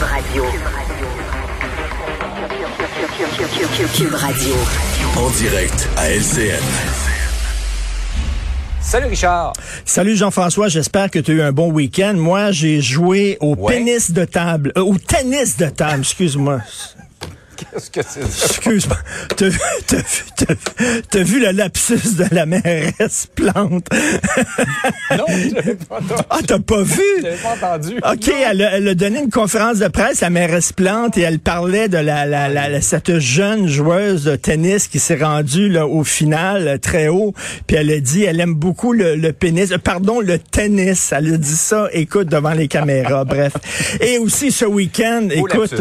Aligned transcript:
Cube 0.00 0.08
Radio. 0.08 0.44
Cube 3.94 4.14
Radio. 4.14 4.54
En 5.18 5.28
direct 5.36 5.88
à 5.98 6.08
LCN. 6.10 6.58
Salut 8.80 9.08
Richard. 9.08 9.52
Salut 9.84 10.16
Jean-François, 10.16 10.68
j'espère 10.68 11.10
que 11.10 11.18
tu 11.18 11.32
as 11.32 11.34
eu 11.34 11.42
un 11.42 11.52
bon 11.52 11.70
week-end. 11.70 12.14
Moi, 12.16 12.50
j'ai 12.50 12.80
joué 12.80 13.36
au 13.40 13.54
Ouais. 13.56 13.74
pénis 13.76 14.10
de 14.12 14.24
table, 14.24 14.72
euh, 14.78 14.80
au 14.80 14.96
tennis 14.96 15.58
de 15.58 15.66
table, 15.66 16.00
excuse-moi. 16.00 16.60
Qu'est-ce 17.72 17.90
que 17.90 18.00
c'est 18.08 18.26
ça? 18.26 18.46
Excuse-moi. 18.46 18.96
T'as 19.36 19.48
vu, 19.48 19.58
t'as 19.86 19.96
vu- 19.98 20.04
t'as 20.36 20.54
vu- 20.54 21.02
t'as 21.10 21.22
vu 21.22 21.40
le 21.40 21.50
lapsus 21.50 22.14
de 22.16 22.24
la 22.34 22.46
mairesse 22.46 23.28
Plante? 23.34 23.86
Non, 25.10 25.24
je 25.28 25.54
l'avais 25.54 25.74
pas 25.74 25.96
entendu. 25.96 26.22
Ah, 26.30 26.38
t'as 26.46 26.58
pas 26.58 26.82
vu? 26.82 27.02
Je 27.18 27.22
l'avais 27.24 27.36
pas 27.36 27.54
entendu. 27.68 27.94
OK, 27.96 28.28
elle 28.50 28.62
a, 28.62 28.76
elle 28.76 28.88
a 28.88 28.94
donné 28.94 29.20
une 29.20 29.30
conférence 29.30 29.78
de 29.78 29.88
presse 29.88 30.22
à 30.22 30.30
mairesse 30.30 30.72
Plante 30.72 31.16
et 31.18 31.22
elle 31.22 31.38
parlait 31.38 31.88
de 31.88 31.98
la, 31.98 32.26
la, 32.26 32.48
la, 32.48 32.68
la- 32.68 32.80
cette 32.80 33.18
jeune 33.18 33.68
joueuse 33.68 34.24
de 34.24 34.36
tennis 34.36 34.88
qui 34.88 34.98
s'est 34.98 35.16
rendue 35.22 35.68
là, 35.68 35.86
au 35.86 36.04
final 36.04 36.78
très 36.80 37.08
haut. 37.08 37.34
Puis 37.66 37.76
elle 37.76 37.90
a 37.90 38.00
dit 38.00 38.24
elle 38.24 38.40
aime 38.40 38.54
beaucoup 38.54 38.92
le, 38.92 39.16
le 39.16 39.32
pénis, 39.32 39.70
euh, 39.72 39.78
pardon, 39.78 40.20
le 40.20 40.38
tennis. 40.38 41.12
Elle 41.16 41.34
a 41.34 41.36
dit 41.36 41.56
ça, 41.56 41.88
écoute, 41.92 42.28
devant 42.28 42.52
les 42.52 42.68
caméras. 42.68 43.24
Bref. 43.24 43.52
Et 44.00 44.18
aussi 44.18 44.50
ce 44.52 44.64
week-end, 44.64 45.28
écoute, 45.30 45.74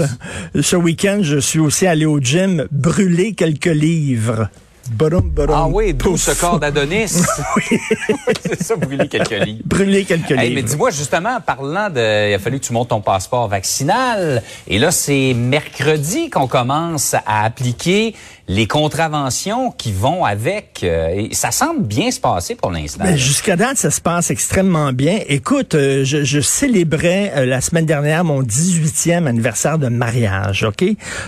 ce 0.60 0.76
week-end, 0.76 1.20
je 1.22 1.38
suis 1.38 1.60
aussi 1.70 1.86
allé 1.86 2.08
au 2.08 2.20
gym 2.20 2.66
brûler 2.72 3.34
quelques 3.34 3.68
livres. 3.68 4.50
Badum, 4.92 5.30
badum, 5.30 5.56
Ah 5.58 5.68
oui, 5.68 5.94
d'où 5.94 6.18
ce 6.18 6.32
corps 6.32 6.60
d'Adonis. 6.60 7.08
c'est 8.46 8.64
ça, 8.64 8.76
brûler 8.76 9.08
quelques 9.08 9.30
livres. 9.32 9.62
Brûler 9.66 10.06
quelques 10.06 10.32
Hey, 10.32 10.54
mais 10.54 10.64
dis-moi, 10.64 10.90
justement, 10.92 11.38
en 11.38 11.42
parlant 11.42 11.90
de... 11.90 12.30
Il 12.30 12.34
a 12.34 12.40
fallu 12.40 12.60
que 12.60 12.66
tu 12.66 12.74
montes 12.74 12.90
ton 12.90 13.02
passeport 13.02 13.48
vaccinal. 13.48 14.42
Et 14.68 14.80
là, 14.80 14.92
c'est 14.92 15.34
mercredi 15.36 16.30
qu'on 16.30 16.48
commence 16.48 17.14
à 17.14 17.44
appliquer 17.46 18.16
les 18.48 18.66
contraventions 18.66 19.72
qui 19.72 19.92
vont 19.92 20.26
avec. 20.26 20.80
euh, 20.84 21.10
et 21.10 21.36
ça 21.36 21.52
semble 21.52 21.84
bien 21.84 22.10
se 22.10 22.20
passer 22.20 22.56
pour 22.56 22.72
l'instant. 22.72 23.04
Ben, 23.04 23.16
Jusqu'à 23.16 23.56
date, 23.56 23.78
ça 23.78 23.92
se 23.92 24.02
passe 24.02 24.32
extrêmement 24.32 24.92
bien. 24.92 25.20
Écoute, 25.28 25.76
euh, 25.76 26.04
je, 26.04 26.24
je 26.24 26.40
célébrais 26.40 27.32
euh, 27.36 27.46
la 27.46 27.62
semaine 27.62 27.86
dernière 27.86 28.24
mon 28.24 28.42
18e 28.42 29.28
anniversaire 29.28 29.78
de 29.78 29.88
mariage, 29.88 30.64
OK? 30.64 30.84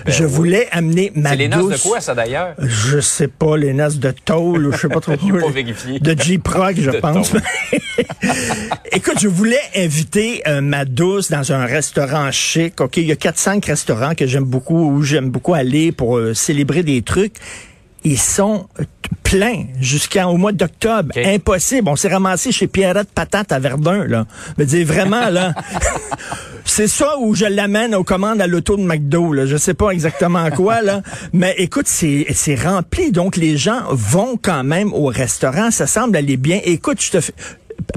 je 0.07 0.23
voulais 0.23 0.67
amener 0.71 1.11
ma 1.13 1.21
Ben 1.21 1.29
c'est 1.31 1.35
les 1.35 1.47
noces 1.47 1.83
de 1.83 1.87
quoi, 1.89 2.01
ça, 2.01 2.15
d'ailleurs? 2.15 2.55
Je 2.59 2.99
sais 2.99 3.27
pas, 3.27 3.50
les 3.57 3.73
noces 3.73 3.99
de 3.99 4.11
tôle, 4.11 4.67
ou 4.67 4.71
je 4.71 4.77
sais 4.77 4.87
pas 4.87 4.99
trop. 4.99 5.13
Vérifié. 5.53 5.99
De 5.99 6.19
J-Proc, 6.19 6.75
je 6.77 6.91
De 6.91 6.97
pense. 6.97 7.33
Écoute, 8.91 9.19
je 9.21 9.27
voulais 9.27 9.59
inviter 9.75 10.41
euh, 10.47 10.61
ma 10.61 10.85
douce 10.85 11.29
dans 11.29 11.51
un 11.51 11.65
restaurant 11.65 12.31
chic. 12.31 12.79
OK, 12.81 12.97
il 12.97 13.05
y 13.05 13.11
a 13.11 13.15
4-5 13.15 13.65
restaurants 13.65 14.15
que 14.15 14.25
j'aime 14.27 14.45
beaucoup, 14.45 14.91
où 14.91 15.03
j'aime 15.03 15.29
beaucoup 15.29 15.53
aller 15.53 15.91
pour 15.91 16.17
euh, 16.17 16.33
célébrer 16.33 16.83
des 16.83 17.01
trucs. 17.01 17.35
Ils 18.03 18.17
sont 18.17 18.67
pleins 19.23 19.65
jusqu'au 19.79 20.35
mois 20.35 20.51
d'octobre. 20.51 21.13
Impossible. 21.15 21.87
On 21.87 21.95
s'est 21.95 22.07
ramassé 22.07 22.51
chez 22.51 22.67
Pierrette 22.67 23.11
Patate 23.11 23.51
à 23.51 23.59
Verdun, 23.59 24.05
là. 24.07 24.25
Je 24.57 24.63
veux 24.63 24.65
dire, 24.67 24.87
vraiment, 24.87 25.29
là. 25.29 25.53
C'est 26.73 26.87
ça 26.87 27.17
où 27.19 27.35
je 27.35 27.43
l'amène 27.43 27.93
aux 27.93 28.05
commandes 28.05 28.39
à 28.39 28.47
l'auto 28.47 28.77
de 28.77 28.83
McDo. 28.83 29.33
Là. 29.33 29.45
Je 29.45 29.57
sais 29.57 29.73
pas 29.73 29.89
exactement 29.89 30.49
quoi, 30.51 30.81
là. 30.81 31.01
Mais 31.33 31.53
écoute, 31.57 31.85
c'est 31.85 32.25
c'est 32.33 32.55
rempli. 32.55 33.11
Donc, 33.11 33.35
les 33.35 33.57
gens 33.57 33.81
vont 33.89 34.39
quand 34.41 34.63
même 34.63 34.93
au 34.93 35.07
restaurant. 35.07 35.69
Ça 35.69 35.85
semble 35.85 36.15
aller 36.15 36.37
bien. 36.37 36.61
Écoute, 36.63 37.01
je 37.01 37.11
te 37.11 37.19
fais... 37.19 37.33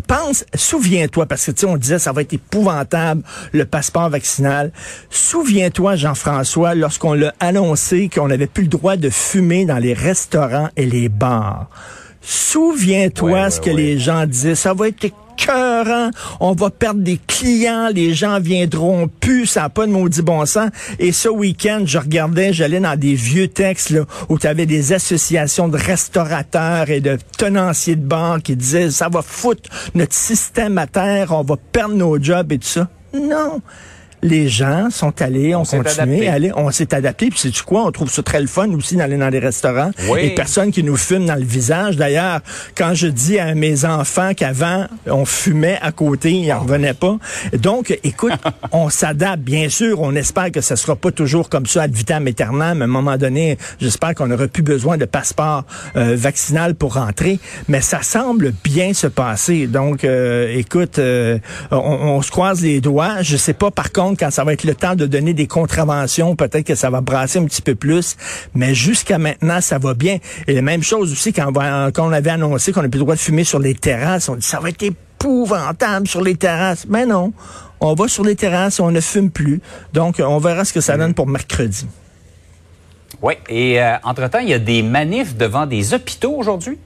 Pense, 0.08 0.44
souviens-toi, 0.56 1.26
parce 1.26 1.46
que 1.46 1.52
tu 1.52 1.60
sais, 1.60 1.66
on 1.66 1.76
disait 1.76 2.00
ça 2.00 2.10
va 2.10 2.22
être 2.22 2.32
épouvantable, 2.32 3.22
le 3.52 3.64
passeport 3.64 4.10
vaccinal. 4.10 4.72
Souviens-toi, 5.08 5.94
Jean-François, 5.94 6.74
lorsqu'on 6.74 7.12
l'a 7.12 7.32
annoncé 7.38 8.10
qu'on 8.12 8.26
n'avait 8.26 8.48
plus 8.48 8.64
le 8.64 8.70
droit 8.70 8.96
de 8.96 9.08
fumer 9.08 9.66
dans 9.66 9.78
les 9.78 9.94
restaurants 9.94 10.70
et 10.76 10.86
les 10.86 11.08
bars. 11.08 11.68
Souviens-toi 12.24 13.30
Ouais, 13.30 13.42
ouais, 13.44 13.50
ce 13.50 13.60
que 13.60 13.70
ouais. 13.70 13.76
les 13.76 13.98
gens 13.98 14.26
disaient. 14.26 14.54
Ça 14.54 14.72
va 14.74 14.88
être 14.88 15.04
écœurant. 15.04 16.10
On 16.40 16.52
va 16.52 16.70
perdre 16.70 17.00
des 17.00 17.18
clients. 17.26 17.88
Les 17.92 18.14
gens 18.14 18.40
viendront 18.40 19.08
plus. 19.20 19.46
Ça 19.46 19.62
n'a 19.62 19.68
pas 19.68 19.86
de 19.86 19.92
maudit 19.92 20.22
bon 20.22 20.46
sens. 20.46 20.70
Et 20.98 21.12
ce 21.12 21.28
week-end, 21.28 21.82
je 21.84 21.98
regardais, 21.98 22.52
j'allais 22.52 22.80
dans 22.80 22.98
des 22.98 23.14
vieux 23.14 23.48
textes 23.48 23.90
là, 23.90 24.02
où 24.28 24.38
tu 24.38 24.46
avais 24.46 24.66
des 24.66 24.92
associations 24.92 25.68
de 25.68 25.76
restaurateurs 25.76 26.88
et 26.90 27.00
de 27.00 27.18
tenanciers 27.36 27.96
de 27.96 28.06
bars 28.06 28.40
qui 28.42 28.56
disaient 28.56 28.90
ça 28.90 29.08
va 29.08 29.22
foutre 29.22 29.68
notre 29.94 30.14
système 30.14 30.78
à 30.78 30.86
terre. 30.86 31.32
On 31.32 31.42
va 31.42 31.56
perdre 31.72 31.94
nos 31.94 32.18
jobs 32.22 32.52
et 32.52 32.58
tout 32.58 32.68
ça. 32.68 32.88
Non. 33.12 33.60
Les 34.24 34.48
gens 34.48 34.88
sont 34.90 35.20
allés, 35.20 35.54
ont 35.54 35.66
s'est 35.66 35.76
continué 35.76 36.00
adapté. 36.00 36.28
à 36.28 36.32
aller, 36.32 36.52
on 36.56 36.70
s'est 36.70 36.94
adapté. 36.94 37.28
Puis 37.28 37.38
c'est 37.38 37.62
quoi? 37.62 37.84
On 37.84 37.92
trouve 37.92 38.10
ça 38.10 38.22
très 38.22 38.40
le 38.40 38.46
fun 38.46 38.70
aussi 38.70 38.96
d'aller 38.96 39.18
dans 39.18 39.28
des 39.28 39.38
restaurants. 39.38 39.90
Oui. 40.08 40.20
Et 40.22 40.30
personne 40.30 40.72
qui 40.72 40.82
nous 40.82 40.96
fume 40.96 41.26
dans 41.26 41.34
le 41.34 41.44
visage. 41.44 41.96
D'ailleurs, 41.96 42.40
quand 42.74 42.94
je 42.94 43.06
dis 43.06 43.38
à 43.38 43.54
mes 43.54 43.84
enfants 43.84 44.32
qu'avant, 44.34 44.86
on 45.06 45.26
fumait 45.26 45.78
à 45.82 45.92
côté, 45.92 46.32
ils 46.32 46.48
n'en 46.48 46.60
revenaient 46.60 46.94
pas. 46.94 47.18
Donc, 47.52 47.98
écoute, 48.02 48.32
on 48.72 48.88
s'adapte. 48.88 49.42
Bien 49.42 49.68
sûr, 49.68 50.00
on 50.00 50.14
espère 50.14 50.50
que 50.50 50.62
ça 50.62 50.76
sera 50.76 50.96
pas 50.96 51.10
toujours 51.10 51.50
comme 51.50 51.66
ça 51.66 51.82
ad 51.82 51.92
vitam 51.92 52.26
aeternam. 52.26 52.80
À 52.80 52.84
un 52.86 52.88
moment 52.88 53.18
donné, 53.18 53.58
j'espère 53.78 54.14
qu'on 54.14 54.28
n'aura 54.28 54.48
plus 54.48 54.62
besoin 54.62 54.96
de 54.96 55.04
passeport 55.04 55.64
euh, 55.96 56.14
vaccinal 56.16 56.74
pour 56.74 56.94
rentrer. 56.94 57.38
Mais 57.68 57.82
ça 57.82 58.00
semble 58.00 58.54
bien 58.64 58.94
se 58.94 59.06
passer. 59.06 59.66
Donc, 59.66 60.02
euh, 60.02 60.48
écoute, 60.56 60.98
euh, 60.98 61.38
on, 61.70 61.76
on 61.76 62.22
se 62.22 62.30
croise 62.30 62.62
les 62.62 62.80
doigts. 62.80 63.20
Je 63.20 63.36
sais 63.36 63.52
pas, 63.52 63.70
par 63.70 63.92
contre, 63.92 64.13
quand 64.18 64.30
ça 64.30 64.44
va 64.44 64.52
être 64.52 64.64
le 64.64 64.74
temps 64.74 64.94
de 64.94 65.06
donner 65.06 65.34
des 65.34 65.46
contraventions, 65.46 66.36
peut-être 66.36 66.66
que 66.66 66.74
ça 66.74 66.90
va 66.90 67.00
brasser 67.00 67.38
un 67.38 67.44
petit 67.44 67.62
peu 67.62 67.74
plus. 67.74 68.16
Mais 68.54 68.74
jusqu'à 68.74 69.18
maintenant, 69.18 69.60
ça 69.60 69.78
va 69.78 69.94
bien. 69.94 70.18
Et 70.46 70.54
la 70.54 70.62
même 70.62 70.82
chose 70.82 71.12
aussi 71.12 71.32
quand 71.32 71.48
on, 71.48 71.52
va- 71.52 71.90
quand 71.92 72.06
on 72.08 72.12
avait 72.12 72.30
annoncé 72.30 72.72
qu'on 72.72 72.82
n'a 72.82 72.88
plus 72.88 72.98
le 72.98 73.04
droit 73.04 73.14
de 73.14 73.20
fumer 73.20 73.44
sur 73.44 73.58
les 73.58 73.74
terrasses. 73.74 74.28
On 74.28 74.36
dit 74.36 74.46
ça 74.46 74.60
va 74.60 74.68
être 74.70 74.82
épouvantable 74.82 76.06
sur 76.08 76.22
les 76.22 76.36
terrasses. 76.36 76.86
Mais 76.88 77.06
non. 77.06 77.32
On 77.80 77.94
va 77.94 78.08
sur 78.08 78.24
les 78.24 78.36
terrasses 78.36 78.78
et 78.78 78.82
on 78.82 78.90
ne 78.90 79.00
fume 79.00 79.30
plus. 79.30 79.60
Donc, 79.92 80.16
on 80.24 80.38
verra 80.38 80.64
ce 80.64 80.72
que 80.72 80.80
ça 80.80 80.96
donne 80.96 81.12
pour 81.12 81.26
mercredi. 81.26 81.86
Oui. 83.22 83.34
Et 83.48 83.80
euh, 83.80 83.96
entre-temps, 84.04 84.38
il 84.40 84.48
y 84.48 84.54
a 84.54 84.58
des 84.58 84.82
manifs 84.82 85.36
devant 85.36 85.66
des 85.66 85.94
hôpitaux 85.94 86.34
aujourd'hui. 86.36 86.78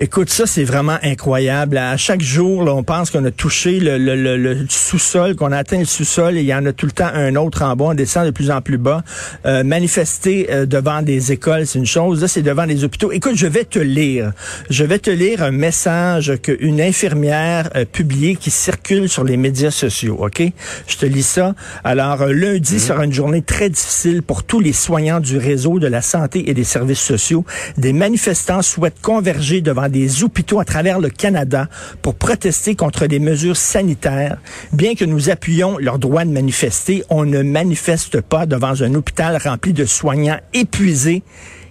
Écoute, 0.00 0.30
ça, 0.30 0.46
c'est 0.46 0.62
vraiment 0.62 0.96
incroyable. 1.02 1.76
À 1.76 1.96
chaque 1.96 2.20
jour, 2.20 2.62
là, 2.62 2.72
on 2.72 2.84
pense 2.84 3.10
qu'on 3.10 3.24
a 3.24 3.32
touché 3.32 3.80
le, 3.80 3.98
le- 3.98 4.14
le- 4.14 4.36
le 4.36 4.66
sous-sol, 4.68 5.34
qu'on 5.34 5.50
a 5.50 5.56
atteint 5.56 5.80
le 5.80 5.84
sous-sol 5.84 6.36
et 6.36 6.40
il 6.42 6.46
y 6.46 6.54
en 6.54 6.64
a 6.66 6.72
tout 6.72 6.86
le 6.86 6.92
temps 6.92 7.10
un 7.12 7.34
autre 7.34 7.62
en 7.62 7.74
bas. 7.74 7.86
On 7.86 7.94
descend 7.94 8.24
de 8.24 8.30
plus 8.30 8.52
en 8.52 8.60
plus 8.60 8.78
bas. 8.78 9.02
Euh, 9.44 9.64
manifester 9.64 10.52
euh, 10.52 10.66
devant 10.66 11.02
des 11.02 11.32
écoles, 11.32 11.66
c'est 11.66 11.80
une 11.80 11.86
chose. 11.86 12.20
Là, 12.22 12.28
c'est 12.28 12.42
devant 12.42 12.64
des 12.64 12.84
hôpitaux. 12.84 13.10
Écoute, 13.10 13.32
je 13.34 13.48
vais 13.48 13.64
te 13.64 13.80
lire. 13.80 14.30
Je 14.70 14.84
vais 14.84 15.00
te 15.00 15.10
lire 15.10 15.42
un 15.42 15.50
message 15.50 16.32
qu'une 16.44 16.80
infirmière 16.80 17.68
a 17.74 17.84
publié 17.84 18.36
qui 18.36 18.52
circule 18.52 19.08
sur 19.08 19.24
les 19.24 19.36
médias 19.36 19.72
sociaux, 19.72 20.18
OK? 20.20 20.40
Je 20.86 20.96
te 20.96 21.06
lis 21.06 21.24
ça. 21.26 21.56
Alors, 21.82 22.22
euh, 22.22 22.32
lundi 22.32 22.78
sera 22.78 23.04
une 23.04 23.12
journée 23.12 23.42
très 23.42 23.68
difficile 23.68 24.22
pour 24.22 24.44
tous 24.44 24.60
les 24.60 24.72
soignants 24.72 25.18
du 25.18 25.38
réseau 25.38 25.80
de 25.80 25.88
la 25.88 26.02
santé 26.02 26.48
et 26.48 26.54
des 26.54 26.62
services 26.62 27.00
sociaux. 27.00 27.44
Des 27.78 27.92
manifestants 27.92 28.62
souhaitent 28.62 29.00
converger 29.02 29.60
devant 29.60 29.87
des 29.88 30.24
hôpitaux 30.24 30.60
à 30.60 30.64
travers 30.64 31.00
le 31.00 31.10
Canada 31.10 31.68
pour 32.02 32.14
protester 32.14 32.74
contre 32.74 33.06
des 33.06 33.18
mesures 33.18 33.56
sanitaires. 33.56 34.38
Bien 34.72 34.94
que 34.94 35.04
nous 35.04 35.30
appuyions 35.30 35.78
leur 35.78 35.98
droit 35.98 36.24
de 36.24 36.30
manifester, 36.30 37.04
on 37.10 37.24
ne 37.24 37.42
manifeste 37.42 38.20
pas 38.20 38.46
devant 38.46 38.80
un 38.82 38.94
hôpital 38.94 39.36
rempli 39.42 39.72
de 39.72 39.84
soignants 39.84 40.38
épuisés 40.54 41.22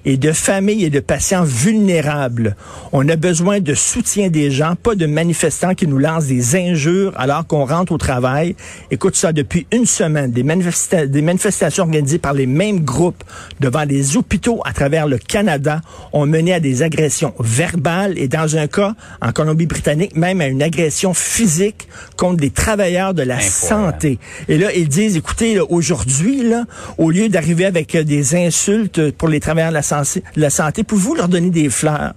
et 0.08 0.16
de 0.16 0.32
familles 0.32 0.86
et 0.86 0.90
de 0.90 1.02
patients 1.02 1.44
vulnérables. 1.44 2.56
On 2.94 3.08
a 3.10 3.18
besoin 3.18 3.60
de 3.60 3.74
soutien 3.74 4.30
des 4.30 4.50
gens, 4.52 4.76
pas 4.82 4.96
de 4.96 5.06
manifestants 5.06 5.76
qui 5.76 5.86
nous 5.86 5.98
lancent 5.98 6.28
des 6.28 6.56
injures 6.56 7.12
alors 7.18 7.46
qu'on 7.46 7.66
rentre 7.66 7.92
au 7.92 7.98
travail. 7.98 8.56
Écoute 8.90 9.18
ça, 9.18 9.34
depuis 9.34 9.68
une 9.74 9.86
semaine, 9.86 10.32
des, 10.32 10.44
manifesta- 10.44 11.06
des 11.08 11.22
manifestations 11.22 11.84
organisées 11.84 12.20
par 12.20 12.34
les 12.34 12.46
mêmes 12.46 12.80
groupes 12.86 13.22
devant 13.60 13.86
des 13.86 14.16
hôpitaux 14.16 14.62
à 14.64 14.72
travers 14.72 15.08
le 15.08 15.18
Canada 15.18 15.82
ont 16.14 16.26
mené 16.26 16.54
à 16.54 16.62
des 16.62 16.84
agressions 16.84 17.34
verbales 17.42 18.18
et 18.18 18.30
dans 18.30 18.56
un 18.56 18.68
cas, 18.68 18.96
en 19.22 19.34
Colombie-Britannique, 19.34 20.16
même 20.16 20.40
à 20.40 20.48
une 20.48 20.64
agression 20.64 21.14
physique 21.14 21.90
contre 22.16 22.38
des 22.38 22.50
travailleurs 22.50 23.14
de 23.14 23.24
la 23.24 23.36
Incroyable. 23.36 23.92
santé. 23.94 24.20
Et 24.48 24.58
là, 24.58 24.70
ils 24.74 24.88
disent, 24.88 25.18
écoutez, 25.18 25.60
aujourd'hui, 25.60 26.44
là, 26.48 26.64
au 26.98 27.12
lieu 27.12 27.28
d'arriver 27.28 27.66
avec 27.66 27.94
euh, 27.96 28.06
des 28.06 28.36
insultes 28.36 29.12
pour 29.12 29.28
les 29.28 29.42
travailleurs 29.42 29.72
de 29.72 29.76
la, 29.76 29.82
santé, 29.82 29.97
la 30.36 30.50
santé, 30.50 30.84
pouvez-vous 30.84 31.16
leur 31.16 31.28
donner 31.28 31.50
des 31.50 31.70
fleurs? 31.70 32.14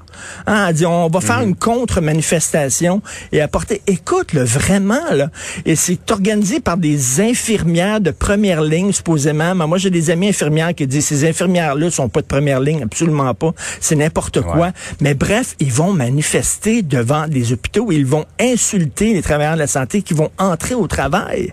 Hein, 0.46 0.66
elle 0.68 0.74
dit, 0.74 0.86
on 0.86 1.08
va 1.08 1.20
faire 1.20 1.40
une 1.40 1.54
contre-manifestation 1.54 3.02
et 3.32 3.40
apporter, 3.40 3.82
écoute, 3.86 4.32
là, 4.32 4.44
vraiment, 4.44 5.10
là, 5.12 5.30
et 5.64 5.76
c'est 5.76 6.10
organisé 6.10 6.60
par 6.60 6.76
des 6.76 7.20
infirmières 7.20 8.00
de 8.00 8.10
première 8.10 8.62
ligne, 8.62 8.92
supposément. 8.92 9.54
Mais 9.54 9.66
moi, 9.66 9.78
j'ai 9.78 9.90
des 9.90 10.10
amis 10.10 10.28
infirmières 10.28 10.74
qui 10.74 10.86
disent, 10.86 11.06
ces 11.06 11.28
infirmières-là 11.28 11.90
sont 11.90 12.08
pas 12.08 12.20
de 12.20 12.26
première 12.26 12.60
ligne, 12.60 12.82
absolument 12.82 13.34
pas. 13.34 13.52
C'est 13.80 13.96
n'importe 13.96 14.40
quoi. 14.42 14.56
Ouais. 14.56 14.70
Mais 15.00 15.14
bref, 15.14 15.54
ils 15.60 15.72
vont 15.72 15.92
manifester 15.92 16.82
devant 16.82 17.26
des 17.28 17.52
hôpitaux, 17.52 17.92
ils 17.92 18.06
vont 18.06 18.24
insulter 18.40 19.14
les 19.14 19.22
travailleurs 19.22 19.54
de 19.54 19.60
la 19.60 19.66
santé 19.66 20.02
qui 20.02 20.14
vont 20.14 20.30
entrer 20.38 20.74
au 20.74 20.86
travail. 20.86 21.52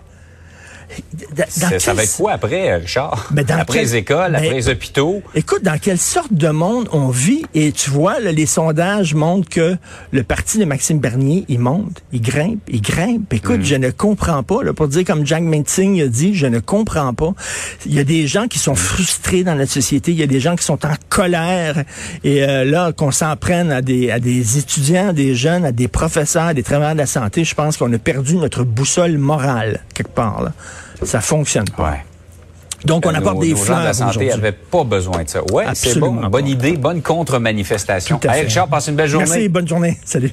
Dans 1.36 1.44
Ça, 1.78 1.94
va 1.94 2.04
être 2.04 2.16
quoi 2.16 2.32
après, 2.32 2.76
Richard? 2.76 3.28
Ben, 3.30 3.44
dans 3.44 3.58
après 3.58 3.78
quel- 3.78 3.86
les 3.88 3.96
écoles, 3.96 4.32
ben, 4.32 4.36
après 4.36 4.54
les 4.54 4.68
hôpitaux? 4.68 5.22
Écoute, 5.34 5.62
dans 5.62 5.78
quelle 5.78 5.98
sorte 5.98 6.32
de 6.32 6.48
monde 6.48 6.88
on 6.92 7.08
vit? 7.08 7.44
Et 7.54 7.72
tu 7.72 7.90
vois, 7.90 8.20
là, 8.20 8.32
les 8.32 8.46
sondages 8.46 9.14
montrent 9.14 9.48
que 9.48 9.76
le 10.12 10.22
parti 10.22 10.58
de 10.58 10.64
Maxime 10.64 10.98
Bernier, 10.98 11.44
il 11.48 11.58
monte, 11.58 12.02
il 12.12 12.20
grimpe, 12.22 12.60
il 12.68 12.80
grimpe. 12.80 13.32
Mm. 13.32 13.36
Écoute, 13.36 13.60
je 13.62 13.74
ne 13.74 13.90
comprends 13.90 14.42
pas. 14.42 14.62
Là, 14.62 14.72
pour 14.72 14.88
dire 14.88 15.04
comme 15.04 15.26
Jack 15.26 15.42
Menting 15.42 16.00
a 16.02 16.06
dit, 16.06 16.34
je 16.34 16.46
ne 16.46 16.58
comprends 16.58 17.12
pas. 17.14 17.32
Il 17.86 17.94
y 17.94 17.98
a 17.98 18.04
des 18.04 18.26
gens 18.26 18.48
qui 18.48 18.58
sont 18.58 18.74
frustrés 18.74 19.44
dans 19.44 19.54
notre 19.54 19.72
société. 19.72 20.12
Il 20.12 20.18
y 20.18 20.22
a 20.22 20.26
des 20.26 20.40
gens 20.40 20.56
qui 20.56 20.64
sont 20.64 20.84
en 20.86 20.94
colère. 21.08 21.84
Et 22.24 22.42
euh, 22.42 22.64
là, 22.64 22.92
qu'on 22.92 23.10
s'en 23.10 23.36
prenne 23.36 23.70
à 23.72 23.82
des, 23.82 24.10
à 24.10 24.20
des 24.20 24.58
étudiants, 24.58 25.12
des 25.12 25.34
jeunes, 25.34 25.64
à 25.64 25.72
des 25.72 25.88
professeurs, 25.88 26.44
à 26.44 26.54
des 26.54 26.62
travailleurs 26.62 26.94
de 26.94 26.98
la 26.98 27.06
santé, 27.06 27.44
je 27.44 27.54
pense 27.54 27.76
qu'on 27.76 27.92
a 27.92 27.98
perdu 27.98 28.36
notre 28.36 28.64
boussole 28.64 29.18
morale, 29.18 29.80
quelque 29.94 30.12
part. 30.12 30.42
Là. 30.42 30.52
Ça 31.02 31.20
fonctionne 31.20 31.68
pas. 31.70 31.90
Ouais. 31.90 32.04
Donc, 32.84 33.06
on 33.06 33.10
Euh, 33.12 33.18
apporte 33.18 33.36
nos- 33.36 33.42
des 33.42 33.50
nos 33.54 33.64
gens 33.64 33.80
de 33.80 33.84
la 33.84 33.92
santé 33.92 34.26
n'avaient 34.28 34.52
pas 34.52 34.84
besoin 34.84 35.24
de 35.24 35.28
ça. 35.28 35.42
Ouais, 35.52 35.64
c'est 35.74 35.98
bon. 35.98 36.14
Bonne 36.28 36.44
pas. 36.44 36.48
idée, 36.50 36.76
bonne 36.76 37.02
contre-manifestation. 37.02 38.20
Richard, 38.24 38.68
passe 38.68 38.86
une 38.86 38.94
belle 38.96 39.08
journée. 39.08 39.26
Merci, 39.28 39.48
bonne 39.48 39.66
journée. 39.66 39.98
Salut. 40.04 40.32